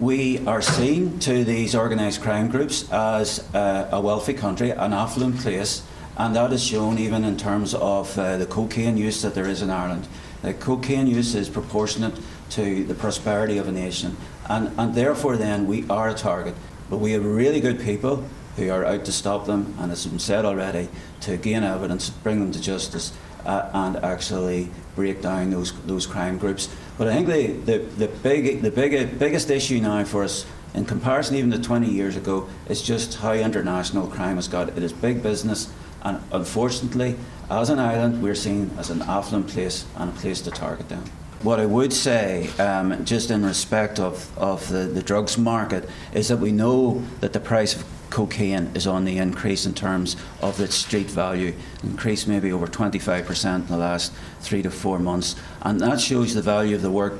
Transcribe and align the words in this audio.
we 0.00 0.38
are 0.46 0.62
seen 0.62 1.18
to 1.18 1.44
these 1.44 1.74
organised 1.74 2.22
crime 2.22 2.48
groups 2.48 2.90
as 2.90 3.46
uh, 3.54 3.86
a 3.92 4.00
wealthy 4.00 4.32
country, 4.32 4.70
an 4.70 4.94
affluent 4.94 5.38
place, 5.38 5.82
and 6.16 6.34
that 6.34 6.54
is 6.54 6.64
shown 6.64 6.98
even 6.98 7.22
in 7.22 7.36
terms 7.36 7.74
of 7.74 8.18
uh, 8.18 8.38
the 8.38 8.46
cocaine 8.46 8.96
use 8.96 9.20
that 9.20 9.34
there 9.34 9.46
is 9.46 9.60
in 9.60 9.68
Ireland. 9.68 10.08
The 10.40 10.54
cocaine 10.54 11.06
use 11.06 11.34
is 11.34 11.50
proportionate 11.50 12.18
to 12.50 12.82
the 12.84 12.94
prosperity 12.94 13.58
of 13.58 13.68
a 13.68 13.72
nation, 13.72 14.16
and, 14.48 14.72
and 14.78 14.94
therefore, 14.94 15.36
then, 15.36 15.66
we 15.66 15.86
are 15.90 16.08
a 16.08 16.14
target. 16.14 16.54
But 16.88 16.96
we 16.96 17.12
have 17.12 17.24
really 17.24 17.60
good 17.60 17.78
people 17.78 18.24
who 18.56 18.70
are 18.70 18.86
out 18.86 19.04
to 19.04 19.12
stop 19.12 19.44
them, 19.44 19.74
and 19.78 19.92
as 19.92 20.04
has 20.04 20.10
been 20.10 20.18
said 20.18 20.46
already, 20.46 20.88
to 21.20 21.36
gain 21.36 21.62
evidence, 21.62 22.08
bring 22.08 22.40
them 22.40 22.52
to 22.52 22.60
justice, 22.60 23.12
uh, 23.44 23.70
and 23.72 23.96
actually 23.98 24.70
break 24.96 25.22
down 25.22 25.50
those, 25.50 25.72
those 25.86 26.06
crime 26.06 26.38
groups. 26.38 26.68
But 26.98 27.08
I 27.08 27.14
think 27.14 27.26
the, 27.28 27.78
the, 27.78 27.78
the, 27.78 28.08
big, 28.08 28.62
the 28.62 28.70
big, 28.70 29.18
biggest 29.18 29.50
issue 29.50 29.80
now 29.80 30.04
for 30.04 30.24
us, 30.24 30.46
in 30.74 30.84
comparison 30.84 31.36
even 31.36 31.50
to 31.50 31.60
20 31.60 31.88
years 31.88 32.16
ago, 32.16 32.48
is 32.68 32.82
just 32.82 33.18
how 33.18 33.32
international 33.32 34.06
crime 34.06 34.36
has 34.36 34.48
got. 34.48 34.68
It 34.68 34.82
is 34.82 34.92
big 34.92 35.22
business, 35.22 35.72
and 36.02 36.20
unfortunately, 36.32 37.16
as 37.50 37.70
an 37.70 37.78
island, 37.78 38.22
we're 38.22 38.34
seen 38.34 38.70
as 38.78 38.90
an 38.90 39.02
affluent 39.02 39.48
place 39.48 39.84
and 39.96 40.10
a 40.10 40.12
place 40.12 40.40
to 40.42 40.50
target 40.50 40.88
them. 40.88 41.04
What 41.42 41.58
I 41.58 41.66
would 41.66 41.92
say, 41.92 42.48
um, 42.58 43.04
just 43.04 43.30
in 43.30 43.44
respect 43.44 43.98
of, 43.98 44.36
of 44.38 44.68
the, 44.68 44.84
the 44.84 45.02
drugs 45.02 45.38
market, 45.38 45.88
is 46.12 46.28
that 46.28 46.36
we 46.36 46.52
know 46.52 47.02
that 47.20 47.32
the 47.32 47.40
price 47.40 47.74
of 47.74 47.84
cocaine 48.10 48.70
is 48.74 48.86
on 48.86 49.04
the 49.04 49.18
increase 49.18 49.66
in 49.66 49.74
terms 49.74 50.16
of 50.42 50.60
its 50.60 50.74
street 50.74 51.06
value, 51.06 51.54
increased 51.82 52.28
maybe 52.28 52.52
over 52.52 52.66
25% 52.66 53.54
in 53.54 53.66
the 53.66 53.76
last 53.76 54.12
three 54.40 54.62
to 54.62 54.70
four 54.70 54.98
months. 54.98 55.36
And 55.62 55.80
that 55.80 56.00
shows 56.00 56.34
the 56.34 56.42
value 56.42 56.76
of 56.76 56.82
the 56.82 56.90
work 56.90 57.14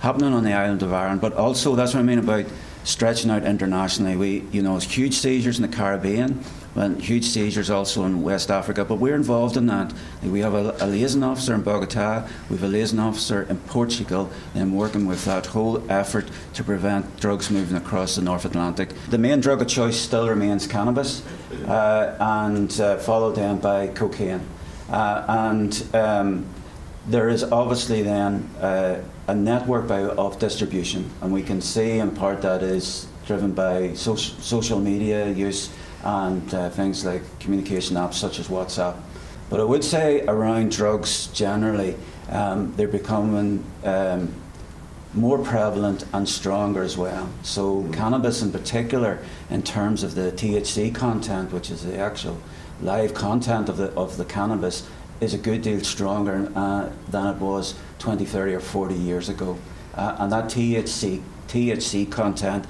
happening 0.00 0.32
on 0.32 0.44
the 0.44 0.52
island 0.52 0.82
of 0.82 0.92
Ireland. 0.92 1.20
But 1.20 1.34
also, 1.34 1.76
that's 1.76 1.94
what 1.94 2.00
I 2.00 2.02
mean 2.02 2.18
about 2.18 2.44
stretching 2.84 3.30
out 3.30 3.44
internationally. 3.44 4.16
We, 4.16 4.44
you 4.50 4.62
know, 4.62 4.76
huge 4.78 5.14
seizures 5.14 5.58
in 5.58 5.62
the 5.62 5.74
Caribbean, 5.74 6.42
and 6.74 7.00
huge 7.00 7.24
seizures 7.24 7.70
also 7.70 8.04
in 8.04 8.22
West 8.22 8.50
Africa, 8.50 8.84
but 8.84 8.96
we're 8.96 9.14
involved 9.14 9.56
in 9.56 9.66
that. 9.66 9.92
We 10.22 10.40
have 10.40 10.54
a, 10.54 10.74
a 10.80 10.86
liaison 10.86 11.22
officer 11.22 11.54
in 11.54 11.62
Bogota, 11.62 12.26
we 12.48 12.56
have 12.56 12.64
a 12.64 12.68
liaison 12.68 12.98
officer 12.98 13.42
in 13.42 13.58
Portugal, 13.58 14.30
and 14.54 14.76
working 14.76 15.06
with 15.06 15.24
that 15.24 15.46
whole 15.46 15.84
effort 15.90 16.30
to 16.54 16.64
prevent 16.64 17.20
drugs 17.20 17.50
moving 17.50 17.76
across 17.76 18.16
the 18.16 18.22
North 18.22 18.44
Atlantic. 18.44 18.90
The 19.10 19.18
main 19.18 19.40
drug 19.40 19.60
of 19.60 19.68
choice 19.68 19.98
still 19.98 20.28
remains 20.28 20.66
cannabis, 20.66 21.22
uh, 21.66 22.16
and 22.18 22.80
uh, 22.80 22.96
followed 22.98 23.36
then 23.36 23.58
by 23.58 23.88
cocaine. 23.88 24.40
Uh, 24.88 25.24
and 25.28 25.86
um, 25.94 26.46
there 27.06 27.28
is 27.28 27.44
obviously 27.44 28.02
then 28.02 28.48
uh, 28.60 29.00
a 29.28 29.34
network 29.34 29.88
by, 29.88 30.02
of 30.02 30.38
distribution, 30.38 31.10
and 31.20 31.32
we 31.32 31.42
can 31.42 31.60
see 31.60 31.98
in 31.98 32.10
part 32.10 32.42
that 32.42 32.62
is 32.62 33.06
driven 33.26 33.52
by 33.52 33.92
social, 33.94 34.34
social 34.40 34.80
media 34.80 35.30
use 35.30 35.70
and 36.02 36.54
uh, 36.54 36.70
things 36.70 37.04
like 37.04 37.22
communication 37.38 37.96
apps 37.96 38.14
such 38.14 38.38
as 38.38 38.48
WhatsApp. 38.48 38.96
But 39.50 39.60
I 39.60 39.64
would 39.64 39.84
say 39.84 40.22
around 40.22 40.72
drugs 40.72 41.26
generally, 41.28 41.96
um, 42.30 42.74
they're 42.76 42.88
becoming 42.88 43.64
um, 43.84 44.32
more 45.14 45.38
prevalent 45.38 46.06
and 46.12 46.28
stronger 46.28 46.82
as 46.82 46.96
well. 46.96 47.28
So, 47.42 47.86
cannabis 47.92 48.42
in 48.42 48.50
particular, 48.50 49.18
in 49.50 49.62
terms 49.62 50.02
of 50.02 50.14
the 50.14 50.32
THC 50.32 50.94
content, 50.94 51.52
which 51.52 51.70
is 51.70 51.84
the 51.84 51.98
actual 51.98 52.38
live 52.80 53.14
content 53.14 53.68
of 53.68 53.76
the, 53.76 53.92
of 53.92 54.16
the 54.16 54.24
cannabis, 54.24 54.88
is 55.20 55.34
a 55.34 55.38
good 55.38 55.62
deal 55.62 55.80
stronger 55.80 56.50
uh, 56.56 56.90
than 57.08 57.26
it 57.26 57.36
was 57.36 57.74
20, 57.98 58.24
30, 58.24 58.54
or 58.54 58.60
40 58.60 58.94
years 58.94 59.28
ago. 59.28 59.58
Uh, 59.94 60.16
and 60.18 60.32
that 60.32 60.46
THC, 60.46 61.22
THC 61.48 62.10
content 62.10 62.64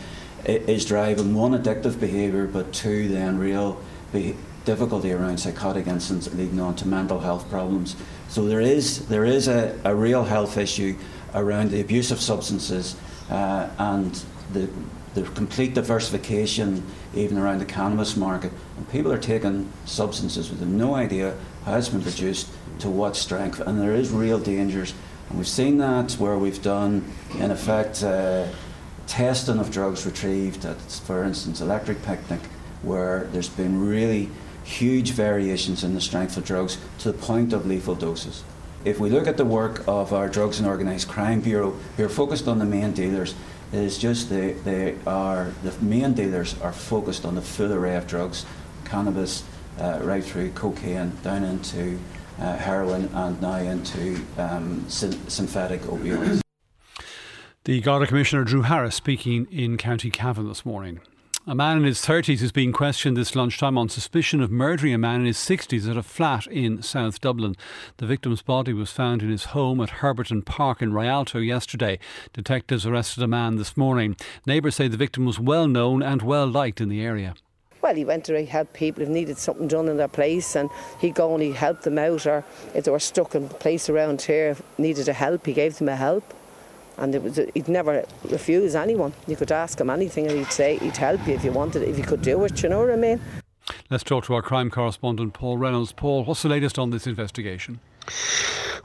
is 0.45 0.85
driving 0.85 1.35
one 1.35 1.53
addictive 1.53 1.99
behaviour, 1.99 2.47
but 2.47 2.73
two 2.73 3.09
then 3.09 3.39
real 3.39 3.81
be- 4.13 4.37
difficulty 4.65 5.13
around 5.13 5.39
psychotic 5.39 5.87
incidents 5.87 6.33
leading 6.35 6.61
on 6.61 6.75
to 6.77 6.87
mental 6.87 7.21
health 7.21 7.49
problems. 7.51 7.97
So 8.29 8.45
there 8.47 8.61
is 8.61 9.07
there 9.09 9.25
is 9.25 9.49
a, 9.49 9.79
a 9.85 9.95
real 9.95 10.25
health 10.25 10.57
issue 10.57 10.97
around 11.35 11.71
the 11.71 11.81
abuse 11.81 12.11
of 12.11 12.21
substances 12.21 12.97
uh, 13.31 13.69
and 13.79 14.23
the 14.53 14.69
the 15.15 15.23
complete 15.23 15.75
diversification 15.75 16.83
even 17.15 17.37
around 17.37 17.59
the 17.59 17.67
cannabis 17.67 18.17
market. 18.17 18.51
And 18.77 18.89
people 18.91 19.13
are 19.13 19.19
taking 19.19 19.71
substances 19.85 20.51
with 20.51 20.63
no 20.63 20.95
idea 20.95 21.37
how 21.65 21.77
it's 21.77 21.91
been 21.91 22.03
produced, 22.03 22.49
to 22.79 22.89
what 22.89 23.15
strength, 23.15 23.61
and 23.61 23.81
there 23.81 23.95
is 23.95 24.11
real 24.11 24.39
dangers. 24.39 24.95
And 25.29 25.39
we've 25.39 25.49
seen 25.49 25.79
that 25.79 26.13
where 26.13 26.39
we've 26.39 26.63
done, 26.63 27.05
in 27.39 27.51
effect, 27.51 28.03
uh, 28.03 28.47
testing 29.07 29.59
of 29.59 29.71
drugs 29.71 30.07
retrieved 30.07 30.65
at, 30.65 30.81
for 30.81 31.25
instance, 31.25 31.61
Electric 31.61 32.03
Picnic, 32.03 32.41
where 32.83 33.25
there's 33.33 33.49
been 33.49 33.87
really 33.87 34.31
huge 34.65 35.11
variations 35.11 35.85
in 35.85 35.95
the 35.95 36.01
strength 36.01 36.37
of 36.37 36.45
drugs 36.45 36.79
to 36.99 37.13
the 37.13 37.19
point 37.19 37.53
of 37.53 37.67
lethal 37.67 37.95
doses. 37.95 38.45
If 38.85 38.99
we 38.99 39.11
look 39.11 39.29
at 39.29 39.37
the 39.37 39.45
work 39.45 39.87
of 39.87 40.13
our 40.13 40.29
Drugs 40.29 40.59
and 40.59 40.67
Organised 40.67 41.09
Crime 41.09 41.41
Bureau, 41.41 41.71
who 41.97 42.05
are 42.05 42.09
focused 42.09 42.49
on 42.49 42.59
the 42.59 42.65
main 42.65 42.93
dealers, 42.93 43.35
it 43.73 43.79
is 43.79 43.97
just 43.97 44.29
they, 44.29 44.53
they 44.53 44.97
are 45.07 45.53
the 45.63 45.73
main 45.85 46.15
dealers 46.15 46.61
are 46.61 46.73
focused 46.73 47.25
on 47.25 47.37
the 47.37 47.43
full 47.43 47.73
array 47.73 47.97
of 47.97 48.07
drugs, 48.07 48.45
cannabis, 48.85 49.45
uh, 49.79 50.01
right 50.03 50.25
through 50.25 50.51
cocaine, 50.51 51.13
down 51.23 51.45
into 51.45 51.99
uh, 52.41 52.57
heroin, 52.57 53.09
and 53.15 53.41
now 53.41 53.57
into 53.57 54.21
um, 54.37 54.85
synthetic 54.89 55.81
opioids. 55.83 56.43
The 57.65 57.81
Garda 57.81 58.09
Commissioner 58.09 58.43
Drew 58.43 58.63
Harris 58.63 58.97
speaking 58.97 59.47
in 59.49 59.77
County 59.77 60.11
Cavan 60.11 60.49
this 60.49 60.67
morning. 60.67 60.99
A 61.47 61.55
man 61.55 61.77
in 61.77 61.85
his 61.85 62.01
30s 62.01 62.43
is 62.43 62.51
being 62.51 62.73
questioned 62.73 63.17
this 63.17 63.37
lunchtime 63.37 63.79
on 63.79 63.89
suspicion 63.89 64.41
of 64.41 64.51
murdering 64.51 64.93
a 64.93 64.99
man 64.99 65.21
in 65.21 65.27
his 65.27 65.37
60s 65.37 65.89
at 65.89 65.97
a 65.97 66.03
flat 66.03 66.49
in 66.49 66.83
South 66.83 67.21
Dublin. 67.21 67.55
The 67.99 68.07
victim's 68.07 68.43
body 68.43 68.73
was 68.73 68.91
found 68.91 69.23
in 69.23 69.31
his 69.31 69.45
home 69.45 69.81
at 69.81 69.91
Herberton 70.01 70.43
Park 70.45 70.83
in 70.83 70.93
Rialto 70.93 71.39
yesterday. 71.39 72.01
Detectives 72.33 72.85
arrested 72.85 73.23
a 73.23 73.29
man 73.29 73.55
this 73.59 73.77
morning. 73.77 74.17
Neighbours 74.45 74.75
say 74.75 74.89
the 74.89 74.97
victim 74.97 75.25
was 75.25 75.39
well 75.39 75.69
known 75.69 76.03
and 76.03 76.21
well 76.21 76.49
liked 76.49 76.81
in 76.81 76.89
the 76.89 77.01
area. 77.01 77.37
Well, 77.81 77.95
he 77.95 78.05
went 78.05 78.25
to 78.25 78.45
help 78.45 78.73
people 78.73 79.05
who 79.05 79.13
needed 79.13 79.39
something 79.39 79.69
done 79.69 79.87
in 79.87 79.99
their 79.99 80.09
place, 80.09 80.57
and 80.57 80.69
he'd 81.01 81.15
go 81.15 81.33
and 81.33 81.41
he 81.41 81.53
helped 81.53 81.85
them 81.85 81.99
out, 81.99 82.27
or 82.27 82.45
if 82.75 82.83
they 82.83 82.91
were 82.91 82.99
stuck 82.99 83.37
in 83.37 83.45
a 83.45 83.49
place 83.49 83.89
around 83.89 84.23
here, 84.23 84.57
needed 84.79 85.09
a 85.09 85.13
help, 85.13 85.47
he 85.47 85.53
gave 85.53 85.79
them 85.79 85.89
a 85.89 85.95
help 85.95 86.35
and 86.99 87.15
it 87.15 87.23
was, 87.23 87.37
he'd 87.55 87.69
never 87.69 88.05
refuse 88.29 88.75
anyone. 88.75 89.13
You 89.27 89.37
could 89.37 89.53
ask 89.53 89.81
him 89.81 89.91
anything 89.91 90.27
and 90.27 90.39
he'd 90.39 90.53
say 90.53 90.79
he'd 90.79 90.97
help 90.97 91.27
you 91.27 91.35
if 91.35 91.45
you 91.45 91.53
wanted, 91.53 91.83
it, 91.83 91.89
if 91.89 91.99
you 91.99 92.05
could 92.05 92.23
do 92.23 92.43
it, 92.45 92.63
you 92.63 92.69
know 92.69 92.81
what 92.81 92.91
I 92.91 92.97
mean? 92.97 93.21
Let's 93.91 94.05
talk 94.05 94.25
to 94.25 94.35
our 94.35 94.43
crime 94.43 94.71
correspondent, 94.71 95.35
Paul 95.35 95.59
Reynolds. 95.59 95.93
Paul, 95.93 96.25
what's 96.25 96.43
the 96.43 96.49
latest 96.49 96.79
on 96.79 96.91
this 96.91 97.07
investigation? 97.07 97.81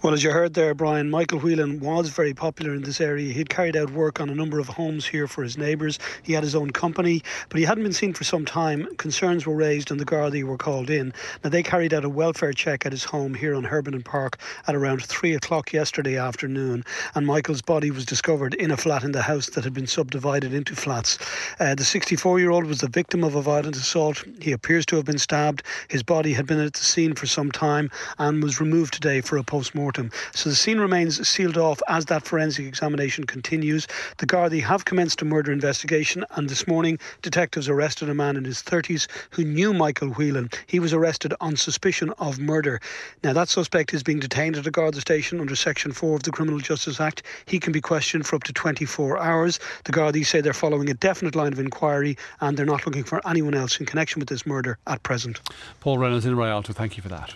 Well, 0.04 0.14
as 0.14 0.24
you 0.24 0.30
heard 0.30 0.54
there, 0.54 0.76
Brian, 0.76 1.10
Michael 1.10 1.40
Whelan 1.40 1.80
was 1.80 2.10
very 2.10 2.36
popular 2.36 2.76
in 2.76 2.84
this 2.84 3.02
area. 3.02 3.34
He'd 3.34 3.50
carried 3.50 3.76
out 3.76 3.90
work 3.90 4.22
on 4.22 4.30
a 4.30 4.36
number 4.36 4.60
of 4.60 4.68
homes 4.68 5.08
here 5.08 5.28
for 5.28 5.42
his 5.42 5.58
neighbours. 5.58 5.98
He 6.22 6.34
had 6.34 6.44
his 6.44 6.54
own 6.54 6.70
company, 6.70 7.24
but 7.50 7.58
he 7.58 7.66
hadn't 7.66 7.84
been 7.84 7.94
seen 7.94 8.14
for 8.14 8.24
some 8.24 8.46
time. 8.46 8.88
Concerns 8.98 9.48
were 9.48 9.56
raised 9.56 9.90
and 9.90 10.00
the 10.00 10.06
Gardaí 10.06 10.44
were 10.44 10.56
called 10.56 10.92
in. 10.92 11.16
Now, 11.44 11.50
they 11.50 11.64
carried 11.64 11.96
out 11.96 12.06
a 12.06 12.10
welfare 12.10 12.54
check 12.54 12.86
at 12.86 12.92
his 12.92 13.06
home 13.06 13.34
here 13.34 13.56
on 13.56 13.64
Herberton 13.64 14.06
Park 14.06 14.38
at 14.68 14.76
around 14.76 15.04
3 15.04 15.34
o'clock 15.34 15.74
yesterday 15.74 16.16
afternoon, 16.16 16.86
and 17.16 17.26
Michael's 17.26 17.64
body 17.64 17.90
was 17.90 18.06
discovered 18.06 18.54
in 18.54 18.70
a 18.70 18.78
flat 18.78 19.04
in 19.04 19.14
the 19.14 19.24
house 19.24 19.50
that 19.50 19.64
had 19.64 19.74
been 19.74 19.88
subdivided 19.88 20.54
into 20.54 20.76
flats. 20.76 21.18
Uh, 21.60 21.74
the 21.74 21.84
64 21.84 22.40
year 22.40 22.52
old 22.52 22.66
was 22.66 22.82
the 22.82 22.88
victim 22.88 23.24
of 23.24 23.34
a 23.34 23.42
violent 23.42 23.76
assault. 23.76 24.24
He 24.42 24.52
appears 24.52 24.86
to 24.86 24.96
have 24.98 25.06
been 25.06 25.18
stabbed. 25.18 25.64
His 25.88 26.04
body 26.04 26.34
had 26.34 26.46
been 26.46 26.60
at 26.60 26.74
the 26.74 26.84
scene 26.84 27.16
for 27.16 27.26
some 27.26 27.52
time 27.52 27.90
and 28.20 28.44
was 28.44 28.62
removed 28.62 28.94
today 28.94 29.22
for 29.22 29.38
a 29.38 29.44
post 29.44 29.74
mortem 29.74 29.87
mortem. 29.88 30.12
So 30.34 30.50
the 30.50 30.56
scene 30.56 30.80
remains 30.80 31.26
sealed 31.26 31.58
off 31.58 31.82
as 31.88 32.08
that 32.08 32.26
forensic 32.26 32.66
examination 32.66 33.24
continues. 33.24 33.88
The 34.18 34.26
Gardaí 34.28 34.62
have 34.62 34.84
commenced 34.84 35.22
a 35.22 35.26
murder 35.26 35.50
investigation, 35.50 36.26
and 36.32 36.50
this 36.50 36.68
morning, 36.68 37.00
detectives 37.22 37.70
arrested 37.70 38.10
a 38.10 38.14
man 38.14 38.36
in 38.36 38.44
his 38.44 38.62
30s 38.62 39.08
who 39.30 39.46
knew 39.46 39.74
Michael 39.74 40.10
Whelan. 40.10 40.50
He 40.66 40.82
was 40.82 40.92
arrested 40.92 41.34
on 41.40 41.56
suspicion 41.56 42.12
of 42.20 42.38
murder. 42.38 42.82
Now, 43.24 43.32
that 43.32 43.48
suspect 43.48 43.94
is 43.94 44.04
being 44.04 44.20
detained 44.20 44.58
at 44.58 44.68
a 44.68 44.72
Garda 44.72 45.00
station 45.00 45.40
under 45.40 45.56
Section 45.56 45.94
4 45.94 46.18
of 46.18 46.24
the 46.24 46.32
Criminal 46.32 46.60
Justice 46.60 47.00
Act. 47.00 47.24
He 47.46 47.58
can 47.58 47.72
be 47.72 47.80
questioned 47.80 48.28
for 48.28 48.36
up 48.36 48.44
to 48.44 48.52
24 48.52 49.20
hours. 49.20 49.58
The 49.86 49.94
Gardaí 49.94 50.26
say 50.26 50.42
they're 50.42 50.52
following 50.52 50.90
a 50.90 50.96
definite 50.96 51.34
line 51.34 51.54
of 51.54 51.60
inquiry 51.60 52.18
and 52.42 52.58
they're 52.58 52.66
not 52.66 52.86
looking 52.86 53.06
for 53.06 53.26
anyone 53.26 53.54
else 53.54 53.80
in 53.80 53.86
connection 53.86 54.20
with 54.20 54.28
this 54.28 54.46
murder 54.46 54.78
at 54.86 55.02
present. 55.04 55.40
Paul 55.80 55.98
Reynolds 55.98 56.26
in 56.26 56.36
Rialto, 56.36 56.74
thank 56.74 56.98
you 56.98 57.04
for 57.04 57.10
that. 57.10 57.36